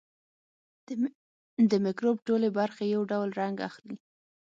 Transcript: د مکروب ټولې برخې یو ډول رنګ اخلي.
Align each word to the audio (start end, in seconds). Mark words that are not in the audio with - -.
د 1.69 1.71
مکروب 1.85 2.17
ټولې 2.27 2.49
برخې 2.59 2.83
یو 2.95 3.01
ډول 3.11 3.29
رنګ 3.41 3.57
اخلي. 3.67 3.95